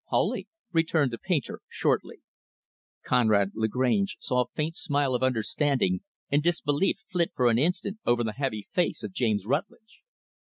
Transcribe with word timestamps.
"Wholly," 0.05 0.47
returned 0.71 1.11
the 1.11 1.19
painter, 1.19 1.59
shortly. 1.69 2.21
Conrad 3.05 3.51
Lagrange 3.53 4.17
saw 4.19 4.41
a 4.41 4.47
faint 4.55 4.75
smile 4.75 5.13
of 5.13 5.21
understanding 5.21 6.01
and 6.31 6.41
disbelief 6.41 7.03
flit 7.11 7.29
for 7.35 7.49
an 7.51 7.59
instant 7.59 7.99
over 8.03 8.23
the 8.23 8.33
heavy 8.33 8.67
face 8.73 9.03
of 9.03 9.13
James 9.13 9.45
Rutlidge. 9.45 10.01